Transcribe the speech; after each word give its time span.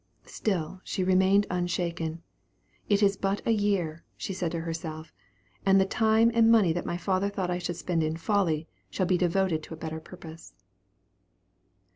Still 0.25 0.81
she 0.83 1.03
remained 1.03 1.45
unshaken. 1.51 2.23
It 2.89 3.03
is 3.03 3.15
but 3.15 3.45
a 3.45 3.51
year, 3.51 4.03
said 4.17 4.35
she 4.35 4.49
to 4.49 4.61
herself, 4.61 5.13
and 5.63 5.79
the 5.79 5.85
time 5.85 6.31
and 6.33 6.49
money 6.51 6.73
that 6.73 6.87
my 6.87 6.97
father 6.97 7.29
thought 7.29 7.51
I 7.51 7.59
should 7.59 7.75
spend 7.77 8.01
in 8.01 8.17
folly, 8.17 8.67
shall 8.89 9.05
be 9.05 9.19
devoted 9.19 9.61
to 9.61 9.75
a 9.75 9.77
better 9.77 9.99
purpose. 9.99 10.55